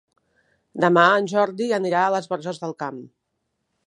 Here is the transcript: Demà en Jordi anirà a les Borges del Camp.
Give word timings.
Demà 0.85 1.03
en 1.17 1.29
Jordi 1.33 1.67
anirà 1.79 2.01
a 2.07 2.13
les 2.15 2.31
Borges 2.33 2.63
del 2.65 2.73
Camp. 2.81 2.99